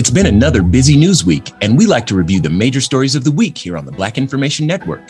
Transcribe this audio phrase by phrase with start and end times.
[0.00, 3.22] It's been another busy news week, and we like to review the major stories of
[3.22, 5.02] the week here on the Black Information Network.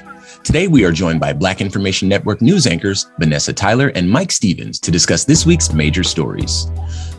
[0.42, 4.80] Today, we are joined by Black Information Network news anchors Vanessa Tyler and Mike Stevens
[4.80, 6.66] to discuss this week's major stories.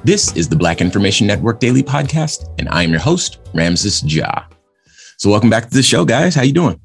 [0.04, 4.44] This is the Black Information Network Daily Podcast, and I am your host, Ramses Ja.
[5.16, 6.36] So, welcome back to the show, guys.
[6.36, 6.78] How you doing?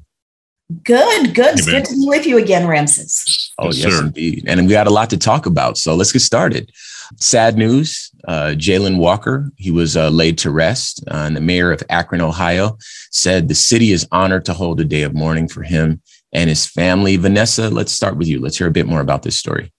[0.85, 1.59] Good, good.
[1.59, 3.53] It's good to be with you again, Ramses.
[3.59, 4.45] Oh, yes, yes indeed.
[4.47, 5.77] And we got a lot to talk about.
[5.77, 6.71] So let's get started.
[7.15, 11.03] Sad news uh, Jayland Walker, he was uh, laid to rest.
[11.07, 12.77] Uh, and the mayor of Akron, Ohio,
[13.11, 16.01] said the city is honored to hold a day of mourning for him
[16.33, 17.15] and his family.
[17.15, 18.39] Vanessa, let's start with you.
[18.39, 19.71] Let's hear a bit more about this story.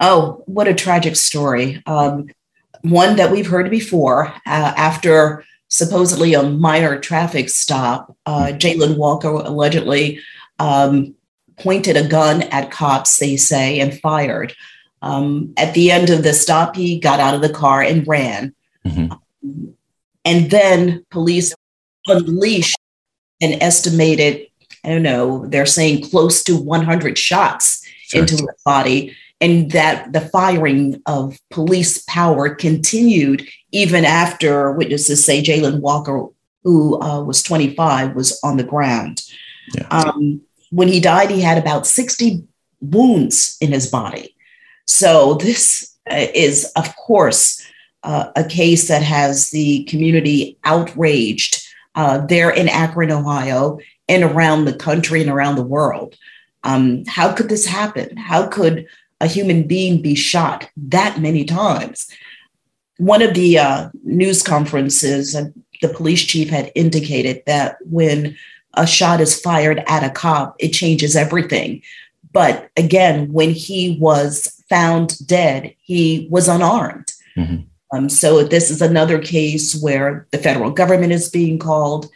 [0.00, 1.82] Oh, what a tragic story.
[1.86, 2.28] Um,
[2.82, 8.16] one that we've heard before uh, after supposedly a minor traffic stop.
[8.26, 10.20] Uh, Jayland Walker allegedly
[10.58, 11.14] um,
[11.58, 14.54] pointed a gun at cops, they say, and fired.
[15.04, 18.54] Um, at the end of the stop, he got out of the car and ran.
[18.86, 19.12] Mm-hmm.
[19.12, 19.74] Um,
[20.24, 21.54] and then police
[22.06, 22.78] unleashed
[23.42, 24.46] an estimated,
[24.82, 28.22] I don't know, they're saying close to 100 shots sure.
[28.22, 29.14] into his body.
[29.42, 36.28] And that the firing of police power continued even after witnesses say Jayland Walker,
[36.62, 39.20] who uh, was 25, was on the ground.
[39.74, 39.86] Yeah.
[39.88, 42.42] Um, when he died, he had about 60
[42.80, 44.33] wounds in his body.
[44.86, 47.62] So this uh, is, of course,
[48.02, 53.78] uh, a case that has the community outraged uh, there in Akron, Ohio,
[54.08, 56.16] and around the country and around the world.
[56.62, 58.16] Um, how could this happen?
[58.16, 58.86] How could
[59.20, 62.10] a human being be shot that many times?
[62.98, 65.46] One of the uh, news conferences, uh,
[65.80, 68.36] the police chief had indicated that when
[68.74, 71.82] a shot is fired at a cop, it changes everything.
[72.32, 77.12] But again, when he was found dead, he was unarmed.
[77.36, 77.62] Mm-hmm.
[77.96, 82.08] Um, so this is another case where the federal government is being called.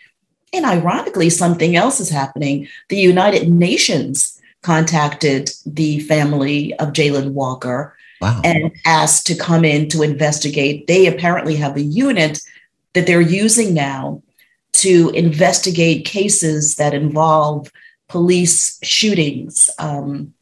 [0.53, 2.69] And ironically, something else is happening.
[2.89, 8.41] The United Nations contacted the family of Jayland Walker wow.
[8.45, 10.87] and asked to come in to investigate.
[10.87, 12.41] They apparently have a unit
[12.95, 14.23] that they're using now
[14.73, 17.71] to investigate cases that involve
[18.09, 19.71] police shootings.
[19.79, 20.35] Um,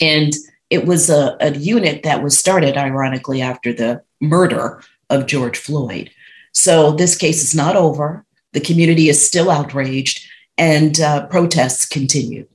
[0.00, 0.32] and
[0.70, 6.10] it was a, a unit that was started, ironically, after the murder of George Floyd.
[6.52, 8.24] So this case is not over.
[8.52, 10.26] The community is still outraged,
[10.56, 12.46] and uh, protests continue.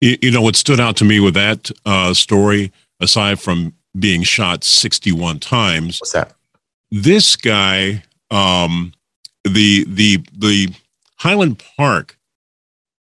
[0.00, 4.62] You, know what stood out to me with that uh, story, aside from being shot
[4.62, 6.00] 61 times.
[6.00, 6.34] What's that?
[6.90, 8.92] This guy, um,
[9.44, 10.68] the the the
[11.16, 12.16] Highland Park,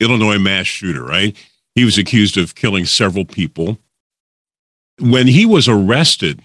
[0.00, 1.34] Illinois mass shooter, right?
[1.74, 3.78] He was accused of killing several people
[5.02, 6.40] when he was arrested,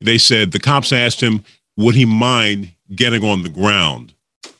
[0.00, 1.42] they said the cops asked him,
[1.76, 4.14] would he mind getting on the ground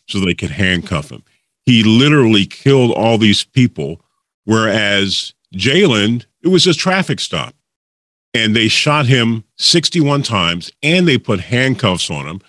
[0.09, 1.23] so they could handcuff him?
[1.65, 4.01] He literally killed all these people,
[4.45, 7.55] whereas Jayland, it was a traffic stop.
[8.33, 12.41] And they shot him 61 times and they put handcuffs on him.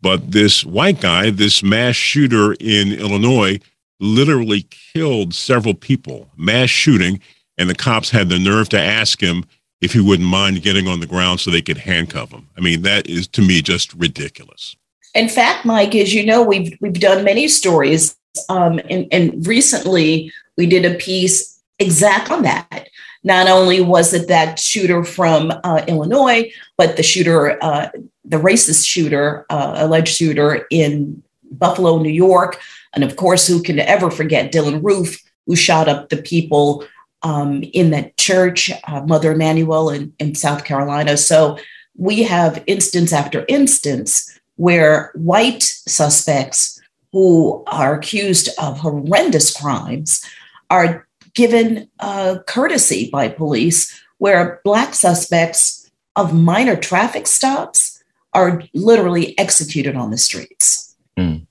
[0.00, 3.60] But this white guy, this mass shooter in Illinois,
[4.00, 7.20] literally killed several people, mass shooting.
[7.56, 9.44] And the cops had the nerve to ask him,
[9.84, 12.48] if he wouldn't mind getting on the ground so they could handcuff him.
[12.56, 14.76] I mean, that is to me just ridiculous.
[15.14, 18.16] In fact, Mike, as you know, we've we've done many stories,
[18.48, 22.88] um, and, and recently we did a piece exact on that.
[23.22, 27.88] Not only was it that shooter from uh, Illinois, but the shooter, uh,
[28.24, 31.22] the racist shooter, uh, alleged shooter in
[31.52, 32.60] Buffalo, New York,
[32.94, 36.84] and of course, who can ever forget Dylann Roof, who shot up the people
[37.24, 41.16] um, in that church, uh, Mother Emanuel in, in South Carolina.
[41.16, 41.58] So
[41.96, 46.80] we have instance after instance where white suspects
[47.12, 50.24] who are accused of horrendous crimes
[50.70, 59.36] are given uh, courtesy by police, where black suspects of minor traffic stops are literally
[59.38, 60.96] executed on the streets.
[61.18, 61.46] Mm.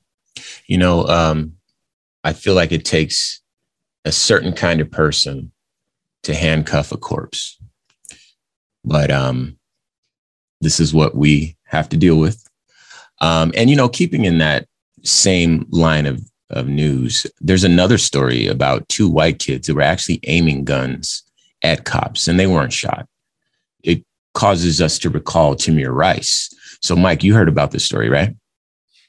[0.68, 1.54] You know, um,
[2.24, 3.42] I feel like it takes
[4.06, 5.53] a certain kind of person
[6.24, 7.58] to handcuff a corpse.
[8.84, 9.58] But um,
[10.62, 12.48] this is what we have to deal with.
[13.22, 14.68] Um, and, you know, keeping in that
[15.04, 20.20] same line of, of news, there's another story about two white kids who were actually
[20.24, 21.24] aiming guns
[21.64, 23.08] at cops and they weren't shot.
[23.84, 24.04] It
[24.34, 26.54] causes us to recall Tamir Rice.
[26.82, 28.36] So, Mike, you heard about this story, right?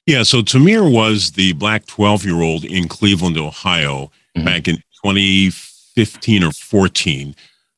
[0.06, 0.22] Yeah.
[0.22, 4.44] So, Tamir was the black 12 year old in Cleveland, Ohio, mm-hmm.
[4.44, 7.34] back in 2015 15 or 14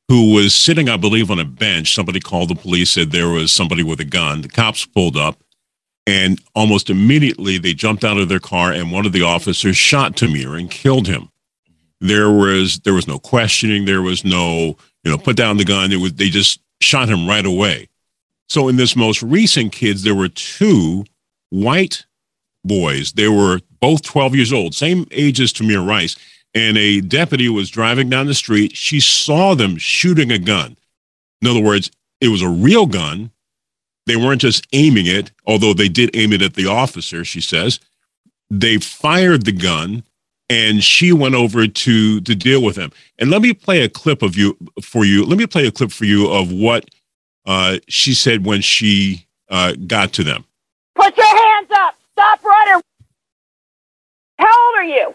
[0.09, 1.95] who was sitting, I believe, on a bench.
[1.95, 4.43] Somebody called the police, said there was somebody with a gun.
[4.43, 5.43] The cops pulled up,
[6.07, 10.17] and almost immediately they jumped out of their car, and one of the officers shot
[10.17, 11.29] Tamir and killed him.
[12.01, 13.85] There was there was no questioning.
[13.85, 15.93] There was no you know put down the gun.
[15.93, 17.89] It was they just shot him right away.
[18.49, 21.05] So in this most recent kids, there were two
[21.51, 22.05] white
[22.65, 23.13] boys.
[23.13, 26.17] They were both 12 years old, same age as Tamir Rice
[26.57, 28.75] and a deputy was driving down the street.
[28.75, 30.79] She saw them shooting a gun.
[31.43, 31.91] In other words,
[32.23, 33.31] it was a real gun.
[34.07, 37.79] They weren't just aiming it, although they did aim it at the officer, she says.
[38.49, 40.03] They fired the gun
[40.49, 42.91] and she went over to to deal with him.
[43.19, 45.27] And let me play a clip of you for you.
[45.27, 46.89] Let me play a clip for you of what
[47.45, 50.45] uh, she said when she uh, got to them.
[50.95, 51.97] Put your hands up!
[52.13, 52.83] Stop running!
[54.39, 55.15] How old are you?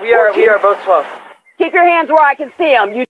[0.00, 1.06] We are we are both 12.
[1.58, 2.94] Keep your hands where I can see them.
[2.94, 3.04] You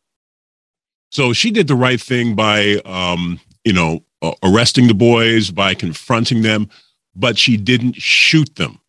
[1.10, 5.74] So she did the right thing by um, you know, uh, arresting the boys, by
[5.74, 6.68] confronting them,
[7.14, 8.80] but she didn't shoot them.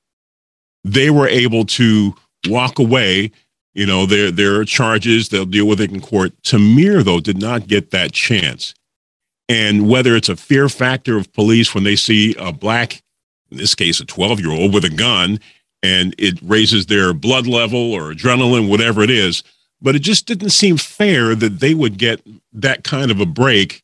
[0.84, 2.16] They were able to
[2.48, 3.32] walk away.
[3.74, 6.34] You know, there there are charges, they'll deal with it in court.
[6.42, 8.74] Tamir, though, did not get that chance.
[9.48, 13.04] And whether it's a fear factor of police when they see a black,
[13.52, 15.40] in this case, a 12 year old with a gun,
[15.84, 19.44] and it raises their blood level or adrenaline, whatever it is.
[19.82, 22.22] But it just didn't seem fair that they would get
[22.54, 23.82] that kind of a break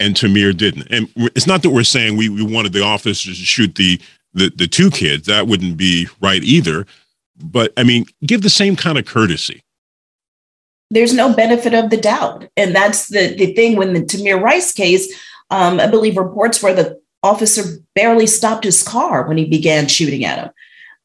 [0.00, 0.86] and Tamir didn't.
[0.90, 4.00] And it's not that we're saying we, we wanted the officers to shoot the,
[4.34, 5.26] the, the two kids.
[5.26, 6.86] That wouldn't be right either.
[7.42, 9.62] But I mean, give the same kind of courtesy.
[10.90, 12.48] There's no benefit of the doubt.
[12.56, 15.12] And that's the, the thing when the Tamir Rice case,
[15.50, 17.62] um, I believe reports where the officer
[17.94, 20.50] barely stopped his car when he began shooting at him.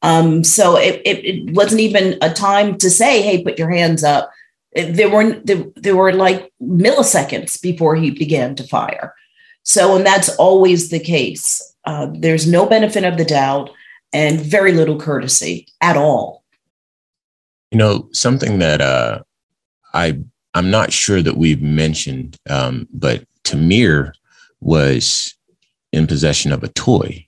[0.04, 4.04] Um, so it, it, it, wasn't even a time to say, "Hey, put your hands
[4.04, 4.30] up."
[4.74, 9.14] There were there, there were like milliseconds before he began to fire.
[9.62, 11.62] So, and that's always the case.
[11.86, 13.70] Uh, there's no benefit of the doubt
[14.12, 16.44] and very little courtesy at all.
[17.70, 19.22] You know, something that uh,
[19.94, 20.18] I
[20.52, 24.12] I'm not sure that we've mentioned, um, but Tamir
[24.60, 25.34] was
[25.92, 27.26] in possession of a toy.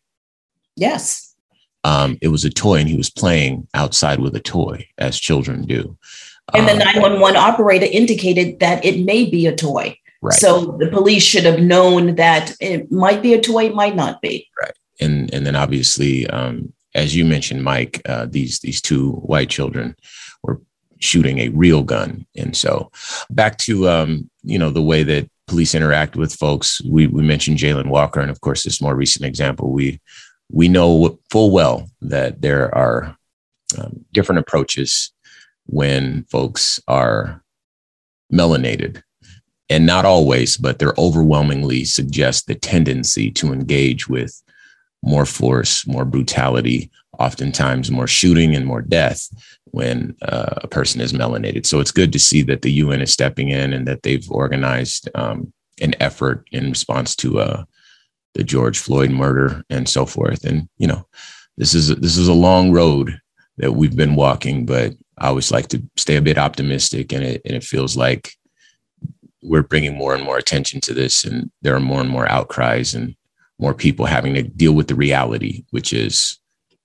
[0.76, 1.25] Yes
[1.86, 5.62] um, it was a toy and he was playing outside with a toy as children
[5.62, 5.96] do.
[6.52, 9.96] And the um, 911 operator indicated that it may be a toy.
[10.20, 10.34] Right.
[10.34, 14.20] So the police should have known that it might be a toy, it might not
[14.20, 14.48] be.
[14.60, 14.72] Right.
[15.00, 19.94] And and then obviously, um, as you mentioned, Mike, uh, these these two white children
[20.42, 20.60] were
[20.98, 22.26] shooting a real gun.
[22.36, 22.90] And so
[23.30, 26.80] back to um, you know the way that police interact with folks.
[26.82, 30.00] We we mentioned Jayland Walker, and of course, this more recent example we
[30.50, 33.16] we know full well that there are
[33.78, 35.12] um, different approaches
[35.66, 37.42] when folks are
[38.32, 39.02] melanated.
[39.68, 44.40] And not always but they're overwhelmingly suggest the tendency to engage with
[45.02, 49.28] more force more brutality oftentimes more shooting and more death
[49.72, 51.66] when uh, a person is melanated.
[51.66, 55.08] So it's good to see that the un is stepping in and that they've organized
[55.14, 57.64] um, an effort in response to uh,
[58.36, 60.44] the George Floyd murder and so forth.
[60.44, 61.06] And you know,
[61.56, 63.18] this is this is a long road
[63.56, 67.42] that we've been walking, but I always like to stay a bit optimistic, and it
[67.46, 68.32] and it feels like
[69.42, 72.94] we're bringing more and more attention to this, and there are more and more outcries
[72.94, 73.16] and
[73.58, 76.38] more people having to deal with the reality, which is,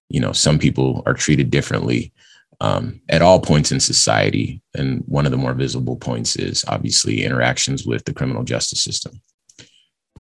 [0.08, 2.13] you know, some people are treated differently
[2.62, 4.62] um, at all points in society.
[4.74, 9.20] And one of the more visible points is obviously interactions with the criminal justice system.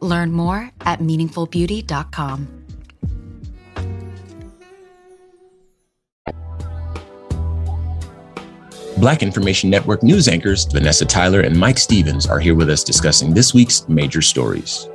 [0.00, 2.58] Learn more at meaningfulbeauty.com.
[8.98, 13.32] Black Information Network news anchors Vanessa Tyler and Mike Stevens are here with us discussing
[13.32, 14.88] this week's major stories.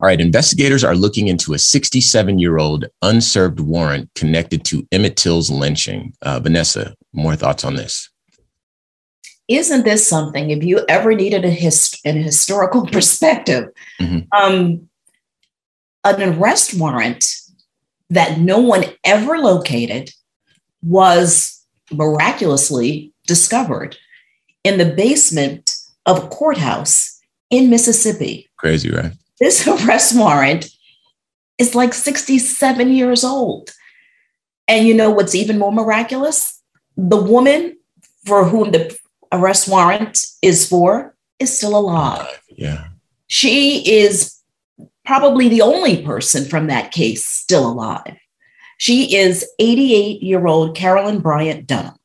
[0.00, 5.16] All right, investigators are looking into a 67 year old unserved warrant connected to Emmett
[5.16, 6.14] Till's lynching.
[6.22, 8.08] Uh, Vanessa, more thoughts on this?
[9.48, 13.68] Isn't this something if you ever needed a hist- an historical perspective
[14.00, 14.20] mm-hmm.
[14.32, 14.88] um,
[16.04, 17.24] an arrest warrant
[18.10, 20.10] that no one ever located
[20.82, 21.62] was
[21.92, 23.96] miraculously discovered
[24.64, 25.74] in the basement
[26.06, 28.48] of a courthouse in mississippi.
[28.56, 29.12] Crazy right?
[29.40, 30.68] This arrest warrant
[31.58, 33.70] is like 67 years old.
[34.66, 36.60] And you know what's even more miraculous?
[36.96, 37.76] The woman
[38.24, 38.96] for whom the
[39.32, 42.26] arrest warrant is for is still alive.
[42.48, 42.88] Yeah.
[43.26, 44.38] She is
[45.04, 48.16] probably the only person from that case still alive.
[48.78, 51.96] She is 88 year old Carolyn Bryant Donham.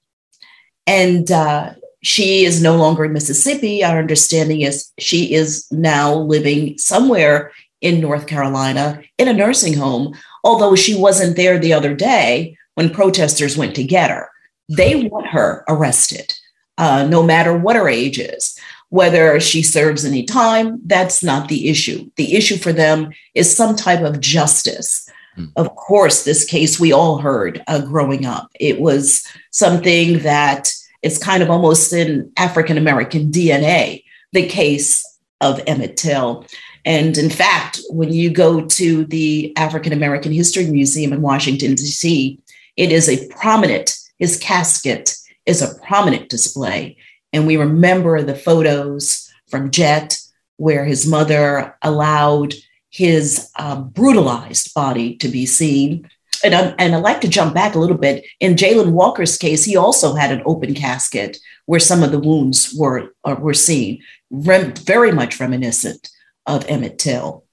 [0.85, 3.83] And uh, she is no longer in Mississippi.
[3.83, 7.51] Our understanding is she is now living somewhere
[7.81, 12.89] in North Carolina in a nursing home, although she wasn't there the other day when
[12.89, 14.29] protesters went to get her.
[14.69, 16.33] They want her arrested
[16.77, 18.57] uh, no matter what her age is.
[18.89, 22.11] Whether she serves any time, that's not the issue.
[22.15, 25.09] The issue for them is some type of justice.
[25.37, 25.51] Mm.
[25.55, 28.51] Of course, this case we all heard uh, growing up.
[28.59, 35.03] It was something that is kind of almost in African American DNA, the case
[35.41, 36.45] of Emmett Till.
[36.85, 42.39] And in fact, when you go to the African American History Museum in Washington, D.C.,
[42.77, 45.15] it is a prominent, his casket
[45.45, 46.97] is a prominent display.
[47.31, 50.19] And we remember the photos from Jet,
[50.57, 52.53] where his mother allowed
[52.89, 56.09] his uh, brutalized body to be seen.
[56.43, 58.25] And, I, and I'd like to jump back a little bit.
[58.39, 62.75] In Jayland Walker's case, he also had an open casket where some of the wounds
[62.77, 66.09] were, uh, were seen, rem- very much reminiscent
[66.45, 67.45] of Emmett Till.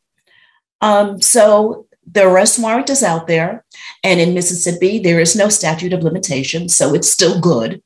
[0.80, 3.64] Um, so the arrest warrant is out there.
[4.02, 7.82] And in Mississippi, there is no statute of limitation, so it's still good.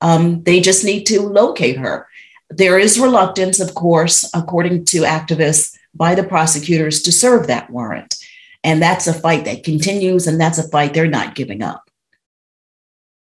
[0.00, 2.08] Um, they just need to locate her.
[2.50, 8.16] There is reluctance, of course, according to activists, by the prosecutors to serve that warrant.
[8.62, 11.90] And that's a fight that continues, and that's a fight they're not giving up.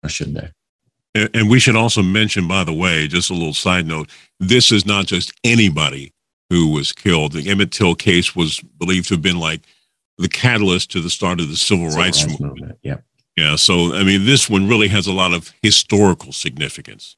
[0.02, 0.50] Or should they?
[1.34, 4.08] And we should also mention, by the way, just a little side note
[4.40, 6.12] this is not just anybody
[6.48, 7.32] who was killed.
[7.32, 9.60] The Emmett Till case was believed to have been like
[10.18, 12.60] the catalyst to the start of the civil, civil rights, rights, movement.
[12.60, 12.78] movement.
[12.82, 12.96] Yeah.
[13.36, 13.56] Yeah.
[13.56, 17.16] So, I mean, this one really has a lot of historical significance.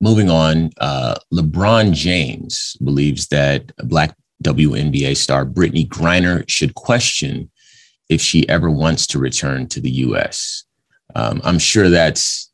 [0.00, 7.50] Moving on, uh, LeBron James believes that Black WNBA star Brittney Griner should question
[8.08, 10.64] if she ever wants to return to the U.S.
[11.14, 12.50] Um, I'm sure that's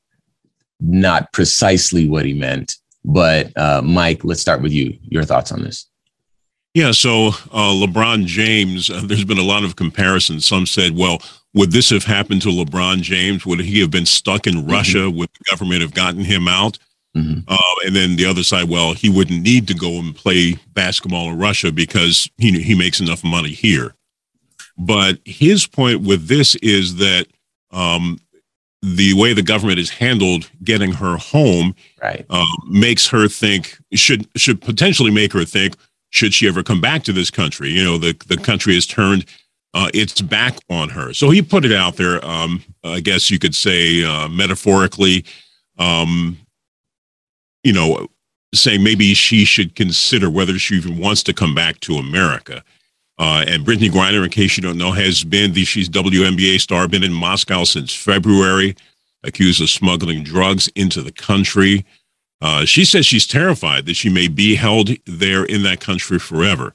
[0.80, 4.98] not precisely what he meant, but uh, Mike, let's start with you.
[5.02, 5.88] Your thoughts on this?
[6.76, 10.44] Yeah, so uh, LeBron James, uh, there's been a lot of comparisons.
[10.44, 11.22] Some said, well,
[11.54, 13.46] would this have happened to LeBron James?
[13.46, 14.70] Would he have been stuck in mm-hmm.
[14.70, 15.10] Russia?
[15.10, 16.78] Would the government have gotten him out?
[17.16, 17.40] Mm-hmm.
[17.48, 21.30] Uh, and then the other side, well, he wouldn't need to go and play basketball
[21.30, 23.94] in Russia because he he makes enough money here.
[24.76, 27.26] But his point with this is that
[27.70, 28.18] um,
[28.82, 32.26] the way the government has handled getting her home right.
[32.28, 35.74] uh, makes her think should should potentially make her think
[36.16, 37.70] should she ever come back to this country.
[37.70, 39.26] You know, the the country has turned
[39.74, 41.12] uh, its back on her.
[41.12, 42.24] So he put it out there.
[42.24, 45.24] Um, I guess you could say uh, metaphorically.
[45.78, 46.38] Um,
[47.62, 48.08] you know,
[48.54, 52.64] saying maybe she should consider whether she even wants to come back to America.
[53.18, 56.86] Uh, and Brittney Griner, in case you don't know, has been the she's WNBA star,
[56.86, 58.76] been in Moscow since February,
[59.24, 61.84] accused of smuggling drugs into the country.
[62.40, 66.74] Uh, she says she's terrified that she may be held there in that country forever.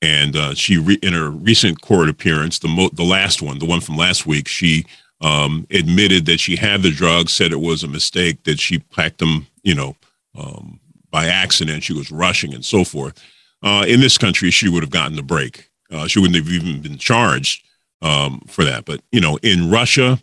[0.00, 3.66] And uh, she, re- in her recent court appearance, the mo- the last one, the
[3.66, 4.84] one from last week, she
[5.20, 9.18] um, admitted that she had the drugs, said it was a mistake, that she packed
[9.18, 9.96] them, you know,
[10.36, 11.84] um, by accident.
[11.84, 13.22] She was rushing and so forth.
[13.62, 15.70] Uh, in this country, she would have gotten the break.
[15.90, 17.64] Uh, she wouldn't have even been charged
[18.00, 18.84] um, for that.
[18.84, 20.18] But you know, in Russia,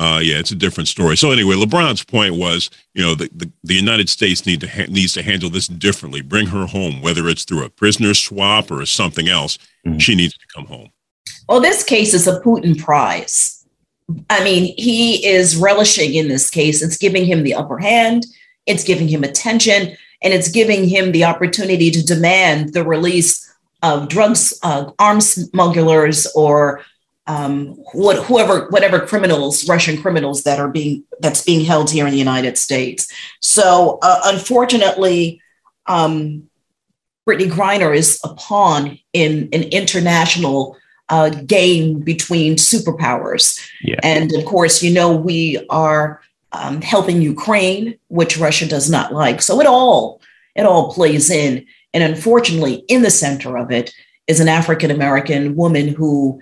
[0.00, 1.16] uh, yeah, it's a different story.
[1.16, 4.86] So anyway, LeBron's point was, you know, the, the, the United States need to ha-
[4.88, 6.22] needs to handle this differently.
[6.22, 9.58] Bring her home, whether it's through a prisoner swap or something else.
[9.86, 9.98] Mm-hmm.
[9.98, 10.90] She needs to come home.
[11.48, 13.64] Well, this case is a Putin prize.
[14.28, 16.82] I mean, he is relishing in this case.
[16.82, 18.26] It's giving him the upper hand
[18.66, 23.46] it's giving him attention, and it's giving him the opportunity to demand the release
[23.82, 26.82] of drugs, uh, arms smugglers, or
[27.30, 32.10] um, what, whoever, whatever criminals, Russian criminals that are being that's being held here in
[32.10, 33.06] the United States.
[33.40, 35.40] So, uh, unfortunately,
[35.86, 36.48] um,
[37.28, 40.76] Brittney Griner is a pawn in an international
[41.08, 43.60] uh, game between superpowers.
[43.82, 44.00] Yeah.
[44.02, 49.40] And of course, you know, we are um, helping Ukraine, which Russia does not like.
[49.40, 50.20] So it all
[50.56, 51.64] it all plays in.
[51.94, 53.92] And unfortunately, in the center of it
[54.26, 56.40] is an African American woman who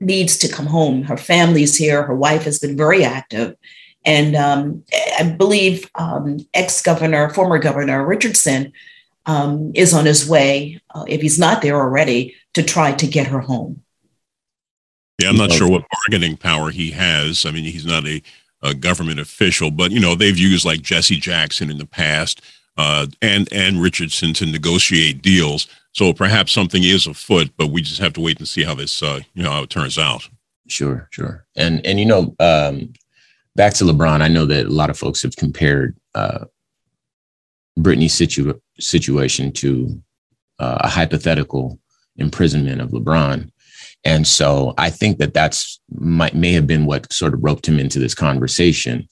[0.00, 1.02] needs to come home.
[1.02, 2.02] Her family's here.
[2.02, 3.56] Her wife has been very active.
[4.04, 4.84] And um,
[5.18, 8.72] I believe um, ex governor, former governor Richardson
[9.26, 13.26] um, is on his way, uh, if he's not there already, to try to get
[13.26, 13.82] her home.
[15.20, 17.44] Yeah, I'm not sure what bargaining power he has.
[17.44, 18.22] I mean, he's not a
[18.62, 22.42] a government official, but you know they've used like Jesse Jackson in the past
[22.76, 25.66] uh, and and Richardson to negotiate deals.
[25.92, 29.02] So perhaps something is afoot, but we just have to wait and see how this
[29.02, 30.28] uh, you know how it turns out.
[30.68, 32.92] Sure, sure, and and you know um,
[33.56, 36.44] back to LeBron, I know that a lot of folks have compared uh,
[37.78, 40.00] Brittney's situ- situation to
[40.58, 41.78] uh, a hypothetical
[42.16, 43.50] imprisonment of LeBron.
[44.04, 47.78] And so I think that that's might may have been what sort of roped him
[47.78, 49.08] into this conversation.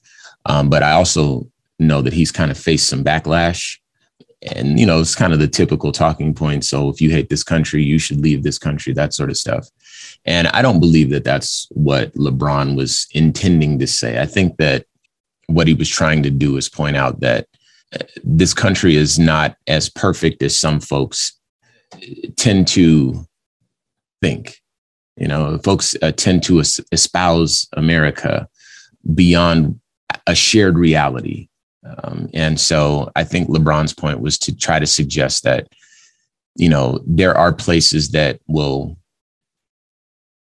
[0.46, 1.46] Um, but I also
[1.78, 3.78] know that he's kind of faced some backlash.
[4.42, 6.64] And, you know, it's kind of the typical talking point.
[6.64, 9.68] So if you hate this country, you should leave this country, that sort of stuff.
[10.24, 14.20] And I don't believe that that's what LeBron was intending to say.
[14.20, 14.87] I think that
[15.48, 17.48] what he was trying to do is point out that
[17.94, 21.33] uh, this country is not as perfect as some folks
[22.37, 23.27] tend to
[24.20, 24.59] think.
[25.16, 28.48] You know, folks uh, tend to es- espouse America
[29.14, 29.81] beyond
[30.27, 31.48] a shared reality.
[32.03, 35.68] Um, and so I think LeBron's point was to try to suggest that,
[36.57, 38.96] you know, there are places that will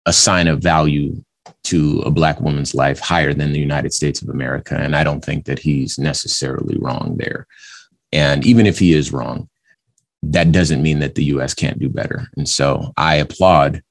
[0.06, 1.22] assign a value
[1.64, 4.76] to a black woman's life higher than the United States of America.
[4.76, 7.46] And I don't think that he's necessarily wrong there.
[8.12, 9.48] And even if he is wrong,
[10.22, 12.28] that doesn't mean that the US can't do better.
[12.36, 13.82] And so I applaud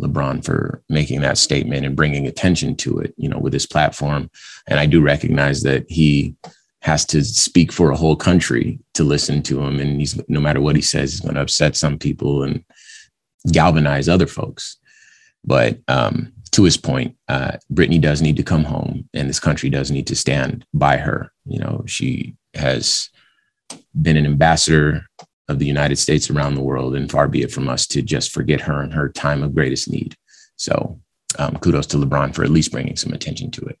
[0.00, 4.30] LeBron for making that statement and bringing attention to it, you know, with his platform.
[4.68, 6.34] And I do recognize that he
[6.84, 9.80] has to speak for a whole country to listen to him.
[9.80, 12.62] And he's no matter what he says, he's going to upset some people and
[13.50, 14.76] galvanize other folks.
[15.46, 19.70] But um, to his point, uh, Brittney does need to come home, and this country
[19.70, 21.32] does need to stand by her.
[21.46, 23.08] You know, she has
[24.00, 25.06] been an ambassador
[25.48, 28.30] of the United States around the world, and far be it from us to just
[28.30, 30.16] forget her in her time of greatest need.
[30.56, 31.00] So,
[31.38, 33.78] um, kudos to LeBron for at least bringing some attention to it.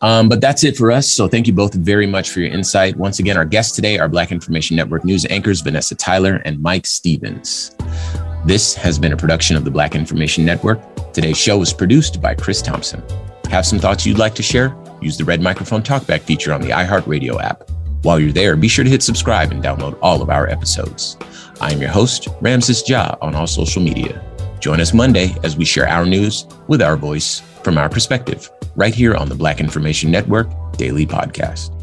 [0.00, 1.10] Um, but that's it for us.
[1.10, 2.96] So, thank you both very much for your insight.
[2.96, 6.86] Once again, our guests today are Black Information Network news anchors Vanessa Tyler and Mike
[6.86, 7.76] Stevens.
[8.46, 10.80] This has been a production of the Black Information Network.
[11.12, 13.02] Today's show was produced by Chris Thompson.
[13.50, 14.74] Have some thoughts you'd like to share?
[15.02, 17.68] Use the red microphone talkback feature on the iHeartRadio app.
[18.02, 21.18] While you're there, be sure to hit subscribe and download all of our episodes.
[21.60, 24.24] I am your host, Ramses Ja, on all social media.
[24.60, 28.94] Join us Monday as we share our news with our voice from our perspective, right
[28.94, 31.74] here on the Black Information Network Daily Podcast.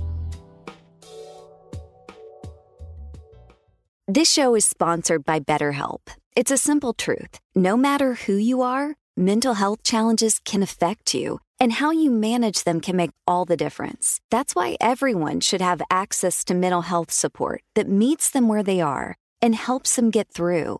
[4.07, 5.99] This show is sponsored by BetterHelp.
[6.35, 7.39] It's a simple truth.
[7.55, 12.63] No matter who you are, mental health challenges can affect you and how you manage
[12.63, 14.21] them can make all the difference.
[14.29, 18.79] That's why everyone should have access to mental health support that meets them where they
[18.79, 20.79] are and helps them get through.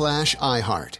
[0.00, 0.99] slash iHeart.